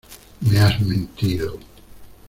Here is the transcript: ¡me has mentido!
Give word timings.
¡me 0.41 0.57
has 0.59 0.79
mentido! 0.81 1.59